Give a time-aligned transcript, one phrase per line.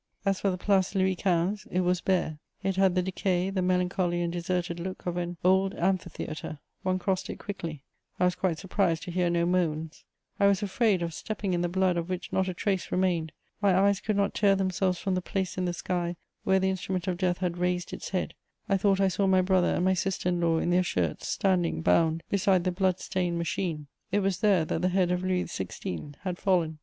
[0.25, 4.23] As for the Place Louis XV., it was bare: it had the decay, the melancholy
[4.23, 7.83] and deserted look of an old amphitheatre; one crossed it quickly;
[8.19, 10.03] I was quite surprised to hear no moans;
[10.39, 13.77] I was afraid of stepping in the blood of which not a trace remained; my
[13.77, 17.19] eyes could not tear themselves from the place in the sky where the instrument of
[17.19, 18.33] death had raised its head;
[18.67, 21.83] I thought I saw my brother and my sister in law in their shirts, standing,
[21.83, 26.15] bound, beside the blood stained machine: it was there that the head of Louis XVI.
[26.23, 26.79] had fallen.